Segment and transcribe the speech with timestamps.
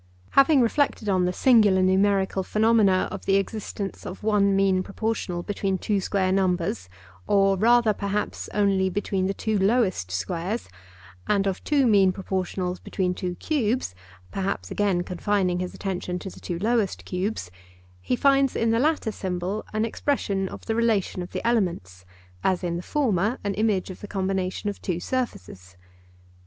[0.31, 5.77] Having reflected on the singular numerical phenomena of the existence of one mean proportional between
[5.77, 6.89] two square numbers
[7.29, 10.69] are rather perhaps only between the two lowest squares;
[11.27, 13.93] and of two mean proportionals between two cubes,
[14.31, 17.51] perhaps again confining his attention to the two lowest cubes,
[18.01, 22.05] he finds in the latter symbol an expression of the relation of the elements,
[22.43, 25.77] as in the former an image of the combination of two surfaces.